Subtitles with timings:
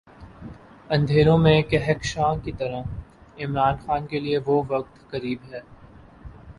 [0.89, 5.59] اندھیروں میں کہکشاں کی طرح عمران خان کے لیے وہ وقت قریب ہے۔